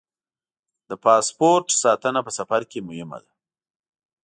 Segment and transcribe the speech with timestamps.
[0.89, 3.31] د پاسپورټ ساتنه په سفر کې مهمه ده.